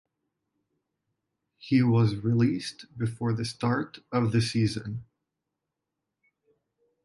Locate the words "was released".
1.83-2.87